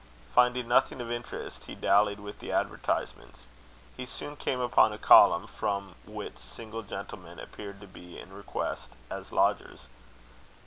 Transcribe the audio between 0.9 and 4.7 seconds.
of interest, he dallied with the advertisements. He soon came